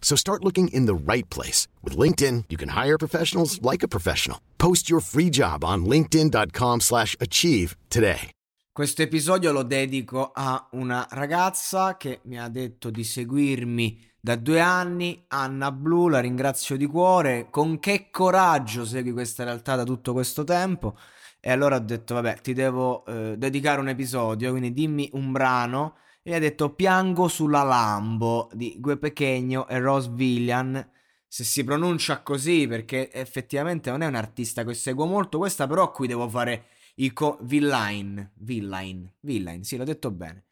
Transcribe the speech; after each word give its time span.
So 0.00 0.16
start 0.16 0.42
looking 0.42 0.66
in 0.72 0.86
the 0.86 0.94
right 0.94 1.28
place. 1.30 1.68
With 1.84 1.96
LinkedIn, 1.96 2.46
you 2.48 2.58
can 2.58 2.70
hire 2.70 2.98
professionals 2.98 3.62
like 3.62 3.84
a 3.84 3.88
professional. 3.88 4.38
Post 4.58 4.90
your 4.90 5.00
free 5.00 5.30
job 5.30 5.62
on 5.62 5.84
linkedin.com 5.84 6.80
slash 6.80 7.14
achieve 7.20 7.76
today. 7.88 8.30
Questo 8.72 9.02
episodio 9.02 9.52
lo 9.52 9.62
dedico 9.62 10.30
a 10.32 10.68
una 10.72 11.06
ragazza 11.10 11.96
che 11.96 12.20
mi 12.24 12.38
ha 12.38 12.48
detto 12.48 12.90
di 12.90 13.04
seguirmi 13.04 14.08
da 14.20 14.36
due 14.36 14.60
anni, 14.60 15.24
Anna 15.28 15.72
Blu, 15.72 16.08
la 16.08 16.20
ringrazio 16.20 16.76
di 16.76 16.86
cuore. 16.86 17.48
Con 17.50 17.78
che 17.78 18.08
coraggio 18.10 18.84
segui 18.84 19.12
questa 19.12 19.44
realtà 19.44 19.76
da 19.76 19.84
tutto 19.84 20.12
questo 20.12 20.44
tempo? 20.44 20.96
E 21.40 21.50
allora 21.50 21.76
ho 21.76 21.80
detto, 21.80 22.14
vabbè, 22.14 22.40
ti 22.42 22.52
devo 22.52 23.04
eh, 23.06 23.34
dedicare 23.38 23.80
un 23.80 23.88
episodio, 23.88 24.50
quindi 24.50 24.72
dimmi 24.72 25.08
un 25.14 25.32
brano. 25.32 25.96
E 26.22 26.34
ha 26.34 26.38
detto 26.38 26.74
Piango 26.74 27.28
sulla 27.28 27.62
Lambo 27.62 28.50
di 28.52 28.76
Gue 28.78 28.98
Pechegno 28.98 29.66
e 29.68 29.78
Rose 29.78 30.10
Villian. 30.12 30.90
Se 31.26 31.44
si 31.44 31.64
pronuncia 31.64 32.22
così, 32.22 32.66
perché 32.66 33.10
effettivamente 33.12 33.90
non 33.90 34.02
è 34.02 34.06
un 34.06 34.16
artista 34.16 34.64
che 34.64 34.74
seguo 34.74 35.06
molto, 35.06 35.38
questa 35.38 35.66
però 35.66 35.84
a 35.84 35.90
cui 35.90 36.06
devo 36.06 36.28
fare 36.28 36.66
i 36.96 37.12
co- 37.12 37.38
Villain. 37.42 38.32
Villain. 38.34 39.10
Villain, 39.20 39.64
sì, 39.64 39.76
l'ho 39.76 39.84
detto 39.84 40.10
bene. 40.10 40.44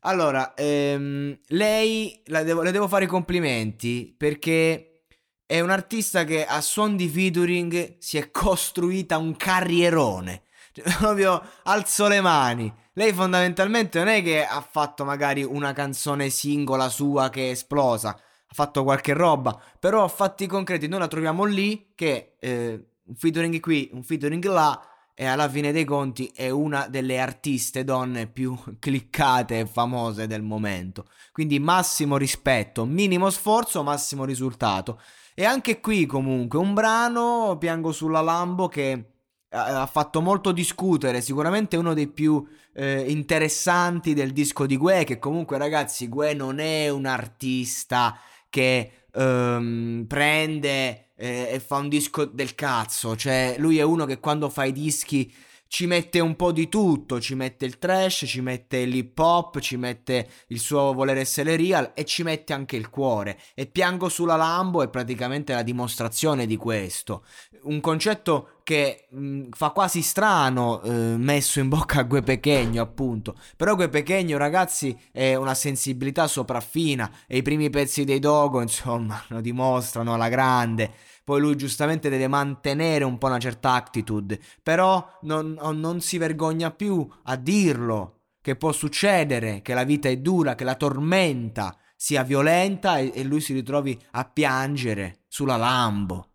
Allora, 0.00 0.54
ehm, 0.54 1.38
lei 1.48 2.22
devo, 2.24 2.62
le 2.62 2.70
devo 2.70 2.88
fare 2.88 3.04
i 3.04 3.08
complimenti 3.08 4.14
perché 4.16 5.02
è 5.44 5.60
un 5.60 5.70
artista 5.70 6.24
che 6.24 6.46
a 6.46 6.60
suon 6.60 6.96
di 6.96 7.08
featuring 7.08 7.96
si 7.98 8.16
è 8.16 8.30
costruita 8.30 9.18
un 9.18 9.36
carrierone. 9.36 10.44
Cioè, 10.82 10.96
proprio 10.98 11.42
alzo 11.64 12.08
le 12.08 12.20
mani. 12.20 12.72
Lei 12.94 13.12
fondamentalmente 13.12 13.98
non 13.98 14.08
è 14.08 14.22
che 14.22 14.44
ha 14.44 14.60
fatto 14.60 15.04
magari 15.04 15.42
una 15.42 15.72
canzone 15.72 16.28
singola 16.28 16.88
sua 16.88 17.30
che 17.30 17.48
è 17.48 17.50
esplosa, 17.50 18.10
ha 18.10 18.52
fatto 18.52 18.82
qualche 18.82 19.12
roba, 19.12 19.58
però 19.78 20.06
fatti 20.08 20.46
concreti 20.46 20.88
noi 20.88 20.98
la 20.98 21.08
troviamo 21.08 21.44
lì 21.44 21.92
che 21.94 22.36
eh, 22.40 22.84
un 23.04 23.14
featuring 23.14 23.60
qui, 23.60 23.90
un 23.92 24.02
featuring 24.02 24.44
là 24.46 24.80
e 25.14 25.26
alla 25.26 25.48
fine 25.48 25.70
dei 25.70 25.84
conti 25.84 26.32
è 26.34 26.48
una 26.48 26.88
delle 26.88 27.20
artiste 27.20 27.84
donne 27.84 28.26
più 28.26 28.56
cliccate 28.80 29.60
e 29.60 29.66
famose 29.66 30.26
del 30.26 30.42
momento. 30.42 31.06
Quindi 31.30 31.58
massimo 31.58 32.16
rispetto, 32.16 32.84
minimo 32.86 33.30
sforzo, 33.30 33.82
massimo 33.82 34.24
risultato. 34.24 35.00
E 35.34 35.44
anche 35.44 35.80
qui 35.80 36.06
comunque 36.06 36.58
un 36.58 36.74
brano, 36.74 37.56
Piango 37.58 37.92
sulla 37.92 38.20
Lambo, 38.20 38.68
che 38.68 39.19
ha 39.50 39.86
fatto 39.86 40.20
molto 40.20 40.52
discutere, 40.52 41.20
sicuramente 41.20 41.76
uno 41.76 41.92
dei 41.92 42.06
più 42.06 42.46
eh, 42.72 43.10
interessanti 43.10 44.14
del 44.14 44.32
disco 44.32 44.66
di 44.66 44.76
Gue, 44.76 45.04
che 45.04 45.18
comunque 45.18 45.58
ragazzi 45.58 46.08
Gue 46.08 46.34
non 46.34 46.60
è 46.60 46.88
un 46.88 47.06
artista 47.06 48.16
che 48.48 49.06
ehm, 49.12 50.04
prende 50.06 51.10
eh, 51.16 51.48
e 51.52 51.60
fa 51.60 51.76
un 51.76 51.88
disco 51.88 52.24
del 52.24 52.54
cazzo, 52.54 53.16
cioè 53.16 53.56
lui 53.58 53.78
è 53.78 53.82
uno 53.82 54.04
che 54.04 54.20
quando 54.20 54.48
fa 54.48 54.64
i 54.64 54.72
dischi 54.72 55.32
ci 55.72 55.86
mette 55.86 56.18
un 56.18 56.34
po' 56.34 56.50
di 56.50 56.68
tutto, 56.68 57.20
ci 57.20 57.36
mette 57.36 57.64
il 57.64 57.78
trash, 57.78 58.24
ci 58.26 58.40
mette 58.40 58.84
l'hip 58.84 59.16
hop, 59.16 59.60
ci 59.60 59.76
mette 59.76 60.28
il 60.48 60.58
suo 60.58 60.92
voler 60.92 61.16
essere 61.16 61.54
real 61.54 61.92
e 61.94 62.04
ci 62.04 62.24
mette 62.24 62.52
anche 62.52 62.74
il 62.74 62.90
cuore. 62.90 63.38
E 63.54 63.66
Piango 63.66 64.08
sulla 64.08 64.34
Lambo 64.34 64.82
è 64.82 64.88
praticamente 64.88 65.54
la 65.54 65.62
dimostrazione 65.62 66.46
di 66.46 66.56
questo. 66.56 67.24
Un 67.62 67.78
concetto 67.78 68.58
che 68.64 69.06
mh, 69.10 69.50
fa 69.52 69.70
quasi 69.70 70.02
strano 70.02 70.82
eh, 70.82 70.90
messo 70.90 71.60
in 71.60 71.68
bocca 71.68 72.00
a 72.00 72.02
Gue 72.02 72.22
Pechegno, 72.22 72.82
appunto. 72.82 73.36
Però 73.56 73.76
Gue 73.76 73.88
Pechegno, 73.88 74.38
ragazzi, 74.38 74.98
è 75.12 75.36
una 75.36 75.54
sensibilità 75.54 76.26
sopraffina 76.26 77.08
e 77.28 77.36
i 77.36 77.42
primi 77.42 77.70
pezzi 77.70 78.02
dei 78.02 78.18
Dogo, 78.18 78.60
insomma, 78.60 79.22
lo 79.30 79.40
dimostrano 79.40 80.14
alla 80.14 80.28
grande 80.28 80.92
poi 81.24 81.40
lui 81.40 81.56
giustamente 81.56 82.08
deve 82.08 82.28
mantenere 82.28 83.04
un 83.04 83.18
po' 83.18 83.26
una 83.26 83.38
certa 83.38 83.74
attitude, 83.74 84.40
però 84.62 85.18
non, 85.22 85.58
non 85.74 86.00
si 86.00 86.18
vergogna 86.18 86.70
più 86.70 87.08
a 87.24 87.36
dirlo, 87.36 88.20
che 88.40 88.56
può 88.56 88.72
succedere, 88.72 89.62
che 89.62 89.74
la 89.74 89.84
vita 89.84 90.08
è 90.08 90.16
dura, 90.16 90.54
che 90.54 90.64
la 90.64 90.74
tormenta 90.74 91.76
sia 91.94 92.22
violenta 92.22 92.98
e, 92.98 93.12
e 93.14 93.22
lui 93.24 93.40
si 93.40 93.52
ritrovi 93.52 93.98
a 94.12 94.24
piangere 94.24 95.24
sulla 95.28 95.56
Lambo. 95.56 96.28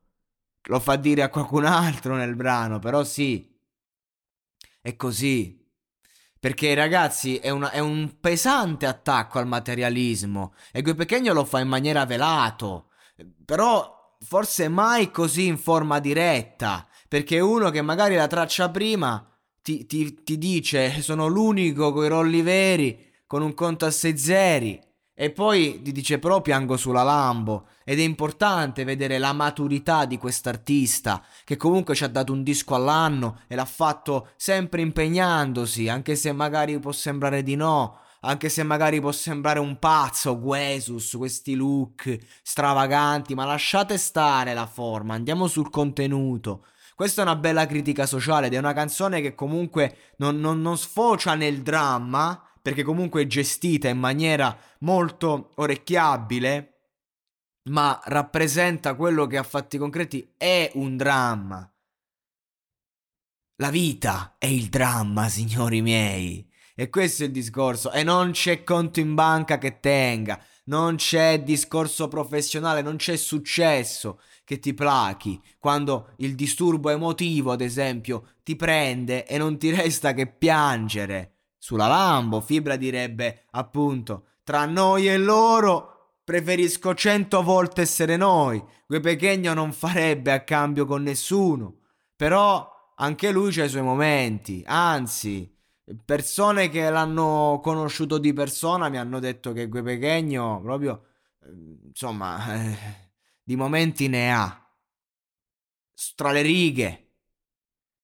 Lo 0.68 0.80
fa 0.80 0.96
dire 0.96 1.24
a 1.24 1.30
qualcun 1.30 1.66
altro 1.66 2.16
nel 2.16 2.36
brano, 2.36 2.80
però 2.80 3.04
sì, 3.04 3.56
è 4.82 4.96
così. 4.96 5.64
Perché 6.40 6.76
ragazzi 6.76 7.38
è, 7.38 7.50
una, 7.50 7.72
è, 7.72 7.80
un 7.80 8.20
pesante 8.20 8.86
attacco 8.86 9.40
al 9.40 9.48
materialismo 9.48 10.54
e 10.72 10.84
Gue 10.84 10.94
Pechegno 10.94 11.34
lo 11.34 11.44
fa 11.44 11.60
in 11.60 11.68
maniera 11.68 12.06
velato. 12.06 12.92
Però 13.44 13.95
forse 14.26 14.68
mai 14.68 15.12
così 15.12 15.46
in 15.46 15.58
forma 15.58 16.00
diretta, 16.00 16.88
perché 17.08 17.40
uno 17.40 17.70
che 17.70 17.82
magari 17.82 18.16
la 18.16 18.28
traccia 18.28 18.70
prima 18.70 19.26
ti, 19.62 19.86
ti, 19.86 20.24
ti 20.24 20.38
dice 20.38 21.02
sono 21.02 21.28
l'unico 21.28 21.94
coi 21.94 22.08
rolli 22.08 22.42
veri 22.42 23.14
con 23.28 23.42
un 23.42 23.54
conto 23.54 23.86
a 23.86 23.92
6 23.92 24.18
zeri 24.18 24.80
e 25.18 25.32
poi 25.32 25.82
ti 25.82 25.92
dice 25.92 26.20
però 26.20 26.42
piango 26.42 26.76
sulla 26.76 27.02
Lambo 27.02 27.70
ed 27.84 28.00
è 28.00 28.04
importante 28.04 28.84
vedere 28.84 29.18
la 29.18 29.32
maturità 29.32 30.06
di 30.06 30.18
quest'artista 30.18 31.24
che 31.44 31.56
comunque 31.56 31.96
ci 31.96 32.04
ha 32.04 32.10
dato 32.10 32.34
un 32.34 32.44
disco 32.44 32.76
all'anno 32.76 33.40
e 33.48 33.56
l'ha 33.56 33.66
fatto 33.66 34.30
sempre 34.36 34.82
impegnandosi 34.82 35.88
anche 35.88 36.16
se 36.16 36.32
magari 36.32 36.78
può 36.80 36.92
sembrare 36.92 37.44
di 37.44 37.56
no 37.56 38.00
anche 38.26 38.50
se 38.50 38.64
magari 38.64 39.00
può 39.00 39.12
sembrare 39.12 39.60
un 39.60 39.78
pazzo, 39.78 40.40
Guesus, 40.40 41.14
questi 41.16 41.54
look 41.54 42.18
stravaganti, 42.42 43.36
ma 43.36 43.46
lasciate 43.46 43.98
stare 43.98 44.54
la 44.54 44.66
forma, 44.66 45.14
andiamo 45.14 45.48
sul 45.48 45.70
contenuto. 45.70 46.66
Questa 46.96 47.22
è 47.22 47.26
una 47.26 47.36
bella 47.36 47.66
critica 47.66 48.06
sociale 48.06 48.48
ed 48.48 48.54
è 48.54 48.58
una 48.58 48.74
canzone 48.74 49.22
che 49.22 49.36
comunque 49.36 50.14
non, 50.18 50.40
non, 50.40 50.62
non 50.62 50.78
sfocia 50.78 51.36
nel 51.36 51.62
dramma, 51.62 52.42
perché 52.62 52.84
comunque 52.84 53.24
è 53.24 53.28
gestita 53.28 53.90
in 53.90 54.00
maniera 54.00 54.58
molto 54.80 55.52
orecchiabile, 55.56 56.72
ma 57.70 58.00
rappresenta 58.06 58.96
quello 58.96 59.28
che 59.28 59.38
a 59.38 59.44
fatti 59.44 59.78
concreti 59.78 60.34
è 60.36 60.72
un 60.76 60.98
dramma. 60.98 61.70
La 63.58 63.70
vita 63.70 64.36
è 64.40 64.48
il 64.48 64.70
dramma, 64.70 65.30
signori 65.30 65.82
miei. 65.82 66.54
E 66.76 66.90
questo 66.90 67.24
è 67.24 67.28
il 67.28 67.32
discorso. 67.32 67.92
E 67.92 68.04
non 68.04 68.32
c'è 68.32 68.64
conto 68.64 69.00
in 69.00 69.16
banca 69.16 69.58
che 69.58 69.80
tenga. 69.80 70.40
Non 70.66 70.96
c'è 70.96 71.42
discorso 71.42 72.08
professionale, 72.08 72.82
non 72.82 72.98
c'è 72.98 73.16
successo 73.16 74.20
che 74.44 74.60
ti 74.60 74.74
plachi. 74.74 75.42
Quando 75.58 76.10
il 76.18 76.36
disturbo 76.36 76.90
emotivo, 76.90 77.52
ad 77.52 77.62
esempio, 77.62 78.34
ti 78.44 78.56
prende 78.56 79.26
e 79.26 79.38
non 79.38 79.58
ti 79.58 79.72
resta 79.72 80.14
che 80.14 80.28
piangere. 80.28 81.32
Sulla 81.58 81.88
Lambo, 81.88 82.42
Fibra 82.42 82.76
direbbe, 82.76 83.46
appunto, 83.52 84.26
tra 84.44 84.66
noi 84.66 85.08
e 85.08 85.18
loro 85.18 86.18
preferisco 86.24 86.94
cento 86.94 87.42
volte 87.42 87.82
essere 87.82 88.18
noi. 88.18 88.62
Gue 88.88 89.00
Pechegno 89.00 89.54
non 89.54 89.72
farebbe 89.72 90.32
a 90.32 90.44
cambio 90.44 90.86
con 90.86 91.04
nessuno. 91.04 91.78
Però 92.16 92.94
anche 92.96 93.32
lui 93.32 93.60
ha 93.60 93.66
i 93.66 93.70
suoi 93.70 93.82
momenti. 93.82 94.64
Anzi, 94.66 95.55
Persone 96.04 96.70
che 96.70 96.90
l'hanno 96.90 97.60
conosciuto 97.62 98.18
di 98.18 98.34
persona 98.34 98.90
mi 98.90 98.98
hanno 98.98 99.20
detto 99.20 99.54
che 99.54 99.68
Gue 99.68 99.84
Pechegno 99.84 100.60
proprio, 100.62 101.06
eh, 101.44 101.52
insomma, 101.86 102.56
eh, 102.56 103.12
di 103.44 103.56
momenti 103.56 104.08
ne 104.08 104.34
ha. 104.34 104.68
Tra 106.16 106.32
le 106.32 106.42
righe. 106.42 107.02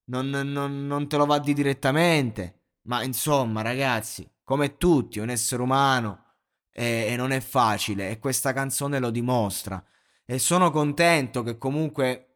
Non, 0.06 0.30
non, 0.30 0.86
non 0.86 1.08
te 1.08 1.18
lo 1.18 1.26
va 1.26 1.40
di 1.40 1.54
direttamente. 1.54 2.60
Ma 2.84 3.04
insomma, 3.04 3.62
ragazzi, 3.62 4.30
come 4.44 4.78
tutti, 4.78 5.20
un 5.20 5.30
essere 5.30 5.62
umano 5.62 6.26
e, 6.72 7.08
e 7.10 7.16
non 7.16 7.32
è 7.32 7.40
facile 7.40 8.10
e 8.10 8.20
questa 8.20 8.54
canzone 8.54 9.00
lo 9.00 9.10
dimostra. 9.10 9.84
E 10.26 10.40
sono 10.40 10.72
contento 10.72 11.44
che 11.44 11.58
comunque 11.58 12.28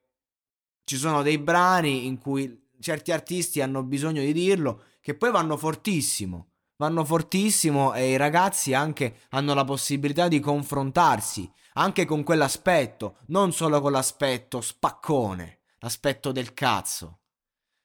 ci 0.85 0.97
sono 0.97 1.21
dei 1.21 1.37
brani 1.37 2.05
in 2.05 2.17
cui 2.17 2.69
certi 2.79 3.11
artisti 3.11 3.61
hanno 3.61 3.83
bisogno 3.83 4.21
di 4.21 4.33
dirlo 4.33 4.83
che 5.05 5.13
poi 5.13 5.29
vanno 5.29 5.55
fortissimo. 5.55 6.47
Vanno 6.77 7.05
fortissimo 7.05 7.93
e 7.93 8.09
i 8.09 8.17
ragazzi 8.17 8.73
anche 8.73 9.17
hanno 9.29 9.53
la 9.53 9.63
possibilità 9.63 10.27
di 10.27 10.39
confrontarsi 10.39 11.47
anche 11.73 12.05
con 12.05 12.23
quell'aspetto, 12.23 13.17
non 13.27 13.51
solo 13.51 13.81
con 13.81 13.91
l'aspetto 13.91 14.61
spaccone, 14.61 15.59
l'aspetto 15.77 16.31
del 16.31 16.55
cazzo. 16.55 17.19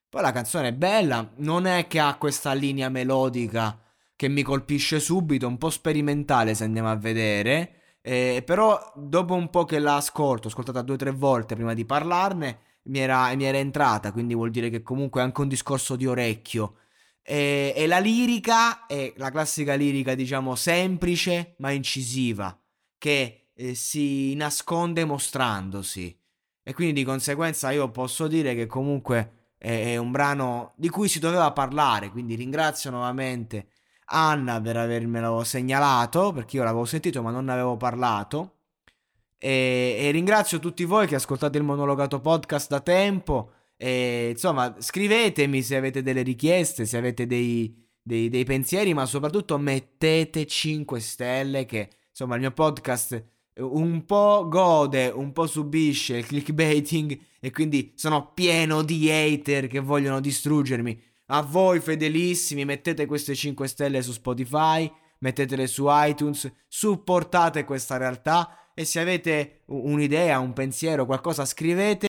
Poi 0.09 0.23
la 0.23 0.33
canzone 0.33 0.69
è 0.69 0.73
bella, 0.73 1.31
non 1.37 1.67
è 1.67 1.87
che 1.89 1.99
ha 1.99 2.17
questa 2.17 2.55
linea 2.55 2.89
melodica 2.89 3.79
che 4.17 4.29
mi 4.29 4.41
colpisce 4.41 4.99
subito, 4.99 5.47
un 5.47 5.59
po' 5.59 5.69
sperimentale 5.69 6.55
se 6.55 6.65
andiamo 6.65 6.91
a 6.91 6.97
vedere, 6.97 7.99
eh, 8.01 8.43
però 8.47 8.93
dopo 8.97 9.35
un 9.35 9.51
po' 9.51 9.67
che 9.67 9.79
la 9.79 9.97
ascolto, 9.97 10.47
ho 10.47 10.51
ascoltata 10.51 10.81
due 10.81 10.95
o 10.95 10.99
tre 10.99 11.11
volte 11.11 11.55
prima 11.55 11.75
di 11.75 11.85
parlarne, 11.85 12.61
mi 12.85 12.99
era, 12.99 13.35
mi 13.35 13.45
era 13.45 13.59
entrata, 13.59 14.11
quindi 14.11 14.33
vuol 14.35 14.51
dire 14.51 14.71
che 14.71 14.83
comunque 14.83 15.21
è 15.21 15.25
anche 15.25 15.43
un 15.43 15.49
discorso 15.49 15.97
di 15.97 16.07
orecchio 16.07 16.77
e, 17.23 17.73
e 17.77 17.87
la 17.87 17.99
lirica 17.99 18.87
è 18.87 19.13
la 19.17 19.31
classica 19.31 19.75
lirica, 19.75 20.15
diciamo, 20.15 20.55
semplice 20.55 21.55
ma 21.59 21.71
incisiva, 21.71 22.59
che 22.99 23.51
eh, 23.55 23.75
si 23.75 24.35
nasconde 24.35 25.05
mostrandosi. 25.05 26.17
E 26.63 26.75
quindi 26.75 26.95
di 26.95 27.05
conseguenza 27.05 27.71
io 27.71 27.91
posso 27.91 28.27
dire 28.27 28.55
che 28.55 28.67
comunque 28.67 29.55
è, 29.59 29.93
è 29.93 29.97
un 29.97 30.11
brano 30.11 30.73
di 30.77 30.89
cui 30.89 31.09
si 31.09 31.19
doveva 31.19 31.53
parlare, 31.53 32.11
quindi 32.11 32.35
ringrazio 32.35 32.91
nuovamente 32.91 33.69
Anna 34.13 34.61
per 34.61 34.77
avermelo 34.77 35.45
segnalato, 35.45 36.33
perché 36.33 36.57
io 36.57 36.65
l'avevo 36.65 36.85
sentito 36.85 37.23
ma 37.23 37.31
non 37.31 37.45
ne 37.45 37.53
avevo 37.53 37.77
parlato. 37.77 38.57
E, 39.39 39.97
e, 39.99 40.11
ringrazio 40.11 40.59
tutti 40.59 40.85
voi 40.85 41.07
che 41.07 41.15
ascoltate 41.15 41.57
il 41.57 41.65
monologato 41.65 42.21
podcast 42.21 42.69
da 42.69 42.81
tempo 42.81 43.53
e, 43.83 44.29
insomma, 44.33 44.77
scrivetemi 44.79 45.63
se 45.63 45.75
avete 45.75 46.03
delle 46.03 46.21
richieste, 46.21 46.85
se 46.85 46.99
avete 46.99 47.27
dei, 47.27 47.75
dei, 48.03 48.29
dei 48.29 48.45
pensieri, 48.45 48.93
ma 48.93 49.07
soprattutto 49.07 49.57
mettete 49.57 50.45
5 50.45 51.01
stelle 51.01 51.65
che, 51.65 51.89
insomma, 52.11 52.35
il 52.35 52.43
mio 52.43 52.51
podcast 52.51 53.25
un 53.61 54.05
po' 54.05 54.47
gode, 54.51 55.07
un 55.07 55.33
po' 55.33 55.47
subisce 55.47 56.19
il 56.19 56.27
clickbaiting 56.27 57.19
e 57.41 57.51
quindi 57.51 57.95
sono 57.95 58.33
pieno 58.35 58.83
di 58.83 59.11
hater 59.11 59.67
che 59.67 59.81
vogliono 59.81 60.21
distruggermi. 60.21 61.03
A 61.29 61.41
voi 61.41 61.81
fedelissimi, 61.81 62.67
mettete 62.67 63.07
queste 63.07 63.35
5 63.35 63.67
stelle 63.67 64.03
su 64.03 64.13
Spotify, 64.13 64.93
mettetele 65.21 65.67
su 65.67 65.87
iTunes, 65.89 66.53
supportate 66.69 67.65
questa 67.65 67.97
realtà 67.97 68.73
e 68.75 68.85
se 68.85 69.01
avete 69.01 69.63
un'idea, 69.69 70.39
un 70.39 70.53
pensiero, 70.53 71.07
qualcosa 71.07 71.47
scrivete 71.47 72.09